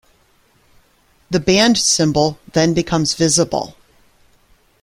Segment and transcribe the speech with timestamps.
[1.29, 3.75] The band symbol then becomes visible.